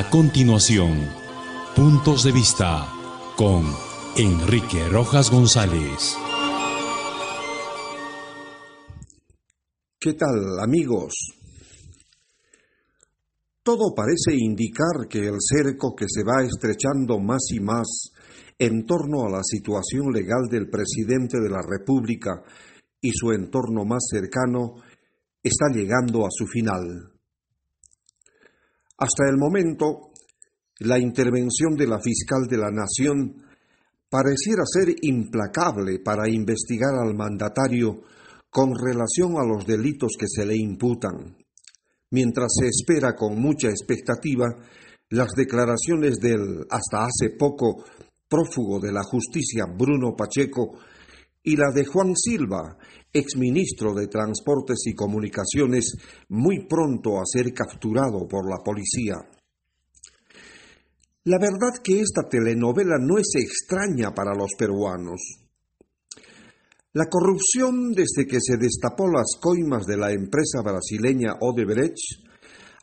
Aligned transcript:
A 0.00 0.08
continuación, 0.08 0.96
puntos 1.76 2.24
de 2.24 2.32
vista 2.32 2.88
con 3.36 3.66
Enrique 4.16 4.88
Rojas 4.88 5.30
González. 5.30 6.16
¿Qué 9.98 10.14
tal 10.14 10.58
amigos? 10.58 11.12
Todo 13.62 13.94
parece 13.94 14.32
indicar 14.38 15.06
que 15.06 15.28
el 15.28 15.36
cerco 15.38 15.94
que 15.94 16.06
se 16.08 16.24
va 16.24 16.46
estrechando 16.46 17.18
más 17.18 17.50
y 17.52 17.60
más 17.60 18.12
en 18.58 18.86
torno 18.86 19.26
a 19.26 19.30
la 19.30 19.42
situación 19.42 20.06
legal 20.14 20.48
del 20.50 20.70
presidente 20.70 21.38
de 21.38 21.50
la 21.50 21.60
República 21.60 22.42
y 23.02 23.10
su 23.10 23.32
entorno 23.32 23.84
más 23.84 24.06
cercano 24.10 24.76
está 25.42 25.66
llegando 25.70 26.24
a 26.24 26.30
su 26.30 26.46
final. 26.46 27.19
Hasta 29.00 29.30
el 29.30 29.38
momento, 29.38 30.12
la 30.80 30.98
intervención 30.98 31.74
de 31.74 31.86
la 31.86 31.98
fiscal 32.00 32.46
de 32.46 32.58
la 32.58 32.70
Nación 32.70 33.34
pareciera 34.10 34.62
ser 34.66 34.94
implacable 35.00 36.00
para 36.00 36.28
investigar 36.28 36.94
al 37.02 37.14
mandatario 37.14 38.02
con 38.50 38.72
relación 38.74 39.38
a 39.38 39.46
los 39.46 39.64
delitos 39.64 40.12
que 40.18 40.26
se 40.28 40.44
le 40.44 40.54
imputan, 40.54 41.34
mientras 42.10 42.52
se 42.60 42.66
espera 42.66 43.14
con 43.14 43.40
mucha 43.40 43.70
expectativa 43.70 44.46
las 45.08 45.30
declaraciones 45.32 46.18
del 46.18 46.66
hasta 46.68 47.06
hace 47.06 47.36
poco 47.38 47.84
prófugo 48.28 48.80
de 48.80 48.92
la 48.92 49.02
justicia 49.02 49.64
Bruno 49.64 50.14
Pacheco 50.14 50.78
y 51.42 51.56
la 51.56 51.70
de 51.74 51.84
Juan 51.84 52.14
Silva, 52.14 52.76
exministro 53.12 53.94
de 53.94 54.08
Transportes 54.08 54.86
y 54.86 54.94
Comunicaciones, 54.94 55.94
muy 56.28 56.66
pronto 56.66 57.18
a 57.18 57.22
ser 57.24 57.52
capturado 57.54 58.26
por 58.28 58.48
la 58.48 58.62
policía. 58.62 59.16
La 61.24 61.38
verdad 61.38 61.82
que 61.82 62.00
esta 62.00 62.28
telenovela 62.28 62.96
no 62.98 63.18
es 63.18 63.34
extraña 63.36 64.12
para 64.14 64.34
los 64.34 64.50
peruanos. 64.56 65.20
La 66.92 67.06
corrupción 67.06 67.92
desde 67.92 68.26
que 68.26 68.40
se 68.40 68.56
destapó 68.56 69.06
las 69.06 69.38
coimas 69.40 69.86
de 69.86 69.96
la 69.96 70.12
empresa 70.12 70.60
brasileña 70.62 71.34
Odebrecht 71.40 72.26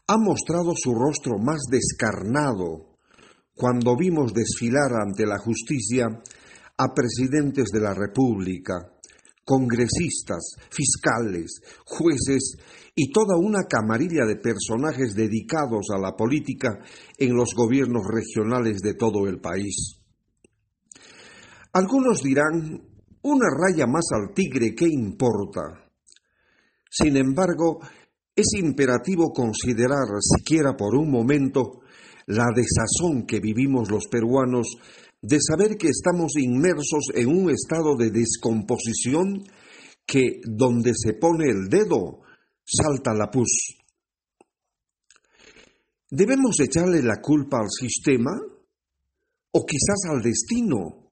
ha 0.08 0.17
mostrado 0.17 0.73
su 0.75 0.94
rostro 0.94 1.38
más 1.38 1.64
descarnado 1.69 2.95
cuando 3.53 3.97
vimos 3.97 4.33
desfilar 4.33 4.94
ante 4.94 5.25
la 5.25 5.39
justicia 5.39 6.08
a 6.78 6.94
presidentes 6.94 7.70
de 7.72 7.81
la 7.81 7.94
República, 7.94 8.75
congresistas, 9.44 10.56
fiscales, 10.70 11.61
jueces 11.86 12.58
y 12.94 13.11
toda 13.11 13.38
una 13.38 13.64
camarilla 13.64 14.25
de 14.25 14.36
personajes 14.36 15.16
dedicados 15.16 15.88
a 15.95 16.00
la 16.00 16.16
política 16.16 16.80
en 17.17 17.36
los 17.36 17.53
gobiernos 17.55 18.03
regionales 18.05 18.80
de 18.80 18.94
todo 18.94 19.28
el 19.28 19.39
país. 19.39 20.02
Algunos 21.73 22.22
dirán, 22.22 22.81
una 23.22 23.48
raya 23.50 23.88
más 23.88 24.05
al 24.11 24.33
tigre, 24.33 24.73
¿qué 24.75 24.88
importa? 24.88 25.61
Sin 26.89 27.17
embargo, 27.17 27.80
es 28.36 28.53
imperativo 28.58 29.31
considerar, 29.31 30.08
siquiera 30.20 30.75
por 30.75 30.95
un 30.95 31.11
momento, 31.11 31.81
la 32.28 32.48
desazón 32.53 33.25
que 33.25 33.39
vivimos 33.39 33.89
los 33.89 34.08
peruanos 34.08 34.78
de 35.28 35.39
saber 35.42 35.75
que 35.78 35.89
estamos 35.89 36.38
inmersos 36.38 37.11
en 37.14 37.28
un 37.28 37.50
estado 37.52 37.97
de 37.97 38.11
descomposición 38.11 39.44
que 40.06 40.39
donde 40.45 40.94
se 40.95 41.16
pone 41.16 41.50
el 41.50 41.67
dedo 41.67 42.22
salta 42.64 43.14
la 43.14 43.30
pus. 43.30 43.75
¿Debemos 46.10 46.58
echarle 46.61 47.04
la 47.04 47.20
culpa 47.20 47.58
al 47.60 47.70
sistema? 47.70 48.32
¿O 49.52 49.66
quizás 49.66 50.10
al 50.10 50.21
destino? 50.21 51.11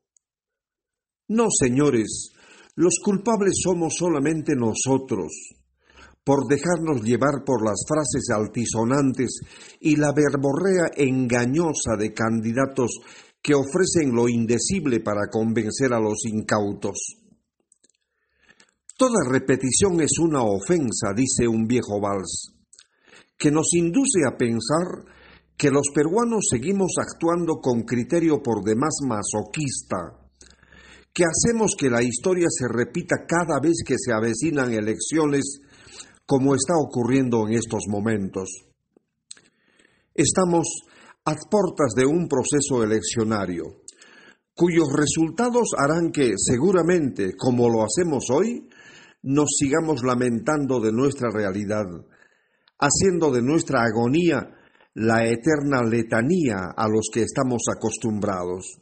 No, 1.27 1.47
señores, 1.49 2.29
los 2.75 2.99
culpables 3.03 3.55
somos 3.61 3.95
solamente 3.97 4.53
nosotros 4.55 5.33
por 6.23 6.47
dejarnos 6.47 7.03
llevar 7.03 7.43
por 7.45 7.63
las 7.63 7.83
frases 7.85 8.29
altisonantes 8.33 9.41
y 9.81 9.97
la 9.97 10.13
verborrea 10.13 10.89
engañosa 10.95 11.97
de 11.99 12.13
candidatos 12.13 12.91
que 13.45 13.53
ofrecen 13.53 14.15
lo 14.15 14.27
indecible 14.27 15.01
para 15.01 15.27
convencer 15.29 15.93
a 15.93 15.99
los 15.99 16.25
incautos. 16.25 16.97
Toda 18.97 19.29
repetición 19.29 20.01
es 20.01 20.17
una 20.19 20.41
ofensa, 20.41 21.13
dice 21.15 21.47
un 21.47 21.67
viejo 21.67 22.01
vals, 22.01 22.55
que 23.37 23.51
nos 23.51 23.67
induce 23.75 24.21
a 24.27 24.35
pensar 24.35 25.05
que 25.55 25.69
los 25.69 25.89
peruanos 25.93 26.47
seguimos 26.49 26.93
actuando 26.97 27.57
con 27.61 27.83
criterio 27.83 28.41
por 28.41 28.63
demás 28.63 28.95
masoquista, 29.07 30.25
que 31.13 31.25
hacemos 31.25 31.75
que 31.77 31.91
la 31.91 32.01
historia 32.01 32.47
se 32.49 32.67
repita 32.67 33.27
cada 33.27 33.59
vez 33.61 33.83
que 33.85 33.97
se 33.99 34.11
avecinan 34.11 34.73
elecciones 34.73 35.59
como 36.25 36.55
está 36.55 36.73
ocurriendo 36.79 37.47
en 37.47 37.53
estos 37.53 37.83
momentos. 37.89 38.49
Estamos 40.15 40.65
a 41.25 41.33
puertas 41.49 41.93
de 41.95 42.05
un 42.05 42.27
proceso 42.27 42.83
eleccionario, 42.83 43.81
cuyos 44.53 44.87
resultados 44.93 45.69
harán 45.75 46.11
que, 46.11 46.33
seguramente, 46.37 47.35
como 47.35 47.67
lo 47.67 47.83
hacemos 47.83 48.29
hoy, 48.29 48.69
nos 49.23 49.49
sigamos 49.57 50.03
lamentando 50.03 50.79
de 50.79 50.91
nuestra 50.91 51.29
realidad, 51.33 51.85
haciendo 52.79 53.31
de 53.31 53.41
nuestra 53.41 53.81
agonía 53.83 54.51
la 54.93 55.25
eterna 55.25 55.81
letanía 55.83 56.73
a 56.77 56.87
los 56.87 57.09
que 57.11 57.23
estamos 57.23 57.63
acostumbrados. 57.75 58.79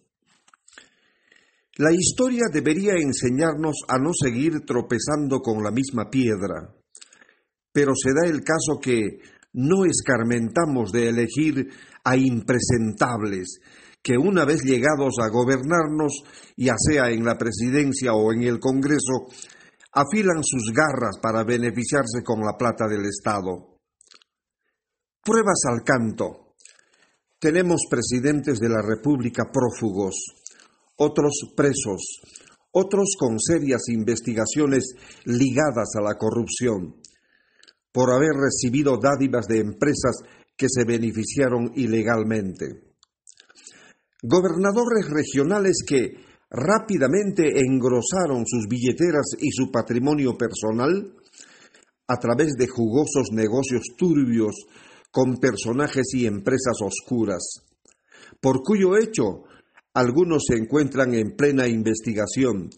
La 1.77 1.91
historia 1.91 2.43
debería 2.51 2.93
enseñarnos 2.93 3.77
a 3.87 3.97
no 3.97 4.11
seguir 4.13 4.65
tropezando 4.65 5.39
con 5.39 5.63
la 5.63 5.71
misma 5.71 6.09
piedra, 6.09 6.75
pero 7.71 7.93
se 7.95 8.11
da 8.13 8.29
el 8.29 8.43
caso 8.43 8.79
que 8.79 8.99
no 9.53 9.85
escarmentamos 9.85 10.91
de 10.91 11.09
elegir 11.09 11.69
a 12.03 12.17
impresentables 12.17 13.59
que 14.01 14.17
una 14.17 14.43
vez 14.43 14.63
llegados 14.63 15.15
a 15.21 15.29
gobernarnos, 15.29 16.23
ya 16.57 16.75
sea 16.77 17.09
en 17.09 17.23
la 17.23 17.37
presidencia 17.37 18.13
o 18.13 18.33
en 18.33 18.43
el 18.43 18.59
Congreso, 18.59 19.27
afilan 19.93 20.43
sus 20.43 20.73
garras 20.73 21.17
para 21.21 21.45
beneficiarse 21.45 22.21
con 22.23 22.41
la 22.41 22.57
plata 22.57 22.87
del 22.87 23.05
Estado. 23.05 23.79
Pruebas 25.23 25.61
al 25.71 25.83
canto. 25.83 26.55
Tenemos 27.39 27.83
presidentes 27.89 28.59
de 28.59 28.69
la 28.69 28.81
República 28.81 29.45
prófugos, 29.51 30.15
otros 30.97 31.53
presos, 31.55 32.21
otros 32.71 33.15
con 33.17 33.39
serias 33.39 33.87
investigaciones 33.87 34.95
ligadas 35.25 35.95
a 35.97 36.01
la 36.01 36.15
corrupción 36.17 37.02
por 37.93 38.11
haber 38.11 38.33
recibido 38.33 38.97
dádivas 38.97 39.45
de 39.47 39.59
empresas 39.59 40.17
que 40.57 40.67
se 40.67 40.83
beneficiaron 40.83 41.71
ilegalmente. 41.75 42.95
Gobernadores 44.21 45.09
regionales 45.09 45.83
que 45.87 46.17
rápidamente 46.49 47.59
engrosaron 47.59 48.45
sus 48.45 48.67
billeteras 48.67 49.35
y 49.39 49.51
su 49.51 49.71
patrimonio 49.71 50.37
personal 50.37 51.13
a 52.07 52.17
través 52.17 52.53
de 52.53 52.67
jugosos 52.67 53.29
negocios 53.31 53.83
turbios 53.97 54.55
con 55.11 55.37
personajes 55.37 56.13
y 56.13 56.25
empresas 56.25 56.77
oscuras, 56.81 57.63
por 58.41 58.63
cuyo 58.63 58.97
hecho 58.97 59.43
algunos 59.93 60.43
se 60.47 60.57
encuentran 60.57 61.13
en 61.13 61.35
plena 61.35 61.67
investigación, 61.67 62.69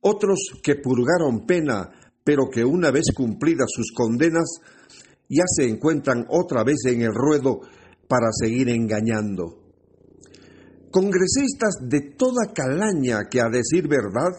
otros 0.00 0.38
que 0.62 0.76
purgaron 0.76 1.46
pena 1.46 1.90
pero 2.24 2.48
que 2.50 2.64
una 2.64 2.90
vez 2.90 3.04
cumplidas 3.14 3.68
sus 3.68 3.92
condenas 3.92 4.58
ya 5.28 5.44
se 5.46 5.68
encuentran 5.68 6.26
otra 6.30 6.64
vez 6.64 6.78
en 6.86 7.02
el 7.02 7.14
ruedo 7.14 7.60
para 8.08 8.28
seguir 8.32 8.70
engañando. 8.70 9.60
Congresistas 10.90 11.76
de 11.82 12.14
toda 12.16 12.52
calaña 12.54 13.28
que 13.30 13.40
a 13.40 13.48
decir 13.48 13.88
verdad 13.88 14.32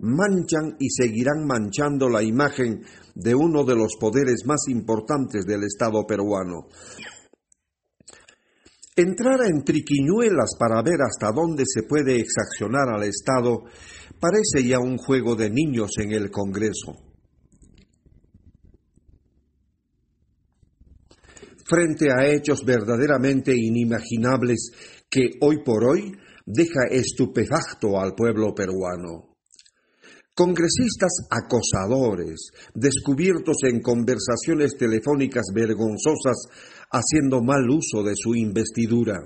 manchan 0.00 0.76
y 0.78 0.90
seguirán 0.90 1.46
manchando 1.46 2.08
la 2.08 2.22
imagen 2.22 2.82
de 3.14 3.34
uno 3.34 3.64
de 3.64 3.74
los 3.74 3.96
poderes 3.98 4.44
más 4.46 4.68
importantes 4.68 5.44
del 5.44 5.64
Estado 5.64 6.06
peruano. 6.06 6.68
Entrar 8.94 9.40
en 9.46 9.64
triquiñuelas 9.64 10.56
para 10.58 10.82
ver 10.82 10.98
hasta 11.00 11.32
dónde 11.32 11.64
se 11.66 11.84
puede 11.84 12.20
exaccionar 12.20 12.88
al 12.88 13.04
Estado 13.04 13.64
parece 14.20 14.68
ya 14.68 14.78
un 14.78 14.98
juego 14.98 15.36
de 15.36 15.50
niños 15.50 15.92
en 15.98 16.12
el 16.12 16.30
Congreso. 16.30 17.07
Frente 21.68 22.10
a 22.10 22.26
hechos 22.26 22.64
verdaderamente 22.64 23.52
inimaginables 23.54 24.70
que 25.10 25.30
hoy 25.40 25.62
por 25.62 25.84
hoy 25.84 26.12
deja 26.46 26.86
estupefacto 26.90 28.00
al 28.00 28.14
pueblo 28.14 28.54
peruano. 28.54 29.36
Congresistas 30.34 31.26
acosadores, 31.30 32.50
descubiertos 32.74 33.56
en 33.64 33.82
conversaciones 33.82 34.76
telefónicas 34.78 35.46
vergonzosas 35.52 36.46
haciendo 36.90 37.42
mal 37.42 37.68
uso 37.68 38.02
de 38.04 38.14
su 38.16 38.34
investidura. 38.34 39.18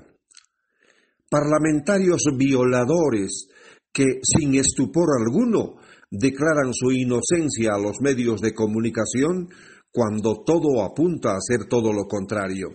Parlamentarios 1.29 2.23
violadores 2.35 3.47
que, 3.93 4.19
sin 4.23 4.55
estupor 4.55 5.09
alguno, 5.19 5.75
declaran 6.09 6.73
su 6.73 6.91
inocencia 6.91 7.75
a 7.75 7.79
los 7.79 8.01
medios 8.01 8.41
de 8.41 8.53
comunicación 8.53 9.49
cuando 9.93 10.43
todo 10.43 10.83
apunta 10.83 11.35
a 11.35 11.39
ser 11.39 11.67
todo 11.69 11.93
lo 11.93 12.05
contrario. 12.07 12.69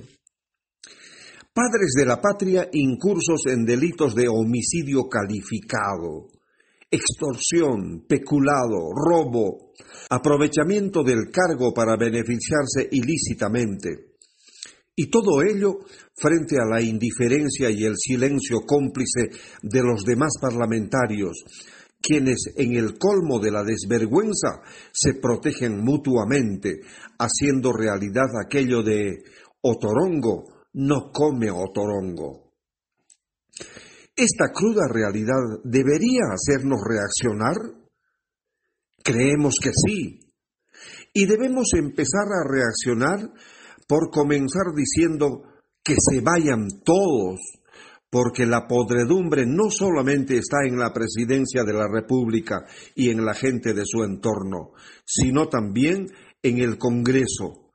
Padres 1.52 1.92
de 1.98 2.06
la 2.06 2.20
patria 2.20 2.68
incursos 2.72 3.46
en 3.46 3.64
delitos 3.64 4.14
de 4.14 4.28
homicidio 4.28 5.08
calificado, 5.08 6.28
extorsión, 6.88 8.06
peculado, 8.08 8.92
robo, 8.94 9.72
aprovechamiento 10.08 11.02
del 11.02 11.30
cargo 11.32 11.74
para 11.74 11.96
beneficiarse 11.96 12.88
ilícitamente. 12.92 14.14
Y 14.94 15.10
todo 15.10 15.42
ello 15.42 15.80
frente 16.14 16.56
a 16.60 16.64
la 16.64 16.80
indiferencia 16.80 17.70
y 17.70 17.84
el 17.84 17.94
silencio 17.96 18.60
cómplice 18.66 19.30
de 19.62 19.82
los 19.82 20.04
demás 20.04 20.34
parlamentarios, 20.40 21.44
quienes 22.00 22.54
en 22.56 22.76
el 22.76 22.98
colmo 22.98 23.40
de 23.40 23.50
la 23.50 23.62
desvergüenza 23.62 24.62
se 24.92 25.14
protegen 25.14 25.82
mutuamente, 25.84 26.80
haciendo 27.18 27.72
realidad 27.72 28.26
aquello 28.44 28.82
de 28.82 29.24
Otorongo 29.60 30.58
no 30.74 31.10
come 31.12 31.50
otorongo. 31.50 32.52
¿Esta 34.14 34.52
cruda 34.52 34.88
realidad 34.88 35.62
debería 35.64 36.22
hacernos 36.32 36.80
reaccionar? 36.84 37.56
Creemos 39.02 39.54
que 39.62 39.70
sí. 39.72 40.20
Y 41.12 41.26
debemos 41.26 41.68
empezar 41.74 42.26
a 42.26 42.48
reaccionar 42.48 43.32
por 43.86 44.10
comenzar 44.10 44.74
diciendo 44.74 45.42
que 45.82 45.94
se 45.98 46.20
vayan 46.20 46.68
todos, 46.84 47.40
porque 48.10 48.46
la 48.46 48.66
podredumbre 48.66 49.44
no 49.46 49.70
solamente 49.70 50.38
está 50.38 50.58
en 50.66 50.78
la 50.78 50.92
presidencia 50.92 51.62
de 51.64 51.74
la 51.74 51.86
República 51.88 52.64
y 52.94 53.10
en 53.10 53.24
la 53.24 53.34
gente 53.34 53.74
de 53.74 53.82
su 53.84 54.02
entorno, 54.02 54.72
sino 55.04 55.48
también 55.48 56.06
en 56.42 56.58
el 56.58 56.78
Congreso, 56.78 57.72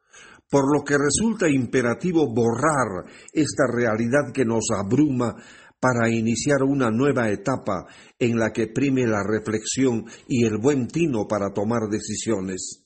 por 0.50 0.76
lo 0.76 0.84
que 0.84 0.98
resulta 0.98 1.48
imperativo 1.50 2.34
borrar 2.34 3.06
esta 3.32 3.66
realidad 3.72 4.32
que 4.34 4.46
nos 4.46 4.66
abruma 4.76 5.36
para 5.80 6.10
iniciar 6.10 6.64
una 6.64 6.90
nueva 6.90 7.30
etapa 7.30 7.86
en 8.18 8.40
la 8.40 8.52
que 8.52 8.68
prime 8.68 9.06
la 9.06 9.22
reflexión 9.22 10.06
y 10.28 10.46
el 10.46 10.58
buen 10.58 10.88
tino 10.88 11.28
para 11.28 11.52
tomar 11.52 11.90
decisiones. 11.90 12.86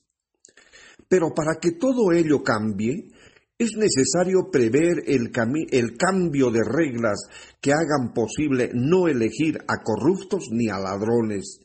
Pero 1.07 1.33
para 1.33 1.59
que 1.61 1.73
todo 1.73 2.11
ello 2.11 2.44
cambie, 2.44 3.11
es 3.59 3.71
necesario 3.75 4.51
prever 4.51 5.04
el, 5.07 5.31
cambio 5.31 6.51
de 6.51 6.63
reglas 6.63 7.18
que 7.59 7.71
hagan 7.71 8.13
posible 8.13 8.69
no 8.74 9.07
elegir 9.07 9.57
a 9.68 9.83
corruptos 9.83 10.50
ni 10.51 10.69
a 10.69 10.77
ladrones, 10.77 11.59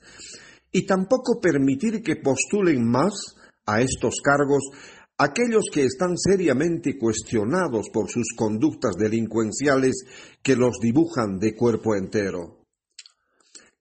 y 0.73 0.87
tampoco 0.87 1.39
permitir 1.41 2.03
que 2.03 2.17
postulen 2.17 2.89
más 2.89 3.13
a 3.67 3.83
estos 3.83 4.21
cargos 4.23 4.71
aquellos 5.19 5.67
que 5.71 5.85
están 5.85 6.17
seriamente 6.17 6.99
cuestionados 6.99 7.91
por 7.93 8.11
sus 8.11 8.29
conductas 8.35 8.97
delincuenciales 8.97 10.05
que 10.43 10.57
los 10.57 10.79
dibujan 10.81 11.39
de 11.39 11.55
cuerpo 11.55 11.95
entero. 11.95 12.65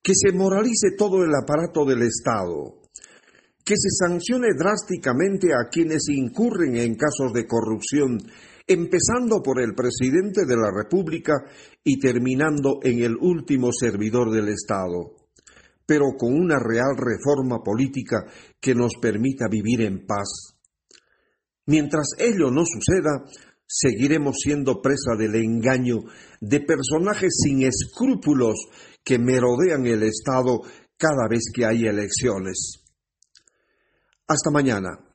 Que 0.04 0.14
se 0.16 0.34
moralice 0.34 0.92
todo 0.98 1.24
el 1.24 1.34
aparato 1.34 1.86
del 1.86 2.02
Estado, 2.02 2.81
que 3.64 3.76
se 3.76 3.90
sancione 3.90 4.50
drásticamente 4.58 5.54
a 5.54 5.70
quienes 5.70 6.10
incurren 6.10 6.76
en 6.78 6.96
casos 6.96 7.34
de 7.34 7.46
corrupción, 7.46 8.18
empezando 8.68 9.42
por 9.42 9.62
el 9.62 9.74
presidente 9.74 10.46
de 10.46 10.56
la 10.56 10.72
República 10.72 11.34
y 11.84 12.00
terminando 12.00 12.80
en 12.84 13.04
el 13.04 13.16
último 13.16 13.72
servidor 13.72 14.32
del 14.32 14.50
Estado, 14.50 15.16
pero 15.86 16.16
con 16.18 16.34
una 16.34 16.60
real 16.60 16.96
reforma 16.98 17.60
política 17.64 18.26
que 18.60 18.76
nos 18.76 18.94
permita 19.02 19.48
vivir 19.48 19.82
en 19.82 20.06
paz 20.06 20.56
Mientras 21.72 22.08
ello 22.18 22.50
no 22.52 22.64
suceda, 22.66 23.24
seguiremos 23.66 24.36
siendo 24.44 24.82
presa 24.82 25.16
del 25.18 25.36
engaño 25.36 26.00
de 26.42 26.60
personajes 26.60 27.32
sin 27.44 27.64
escrúpulos 27.64 28.56
que 29.04 29.20
merodean 29.20 29.86
el 29.86 30.04
Estado 30.04 30.62
cada 30.98 31.28
vez 31.30 31.44
que 31.54 31.66
hay 31.66 31.86
elecciones. 31.86 32.81
Hasta 34.32 34.50
mañana. 34.50 35.11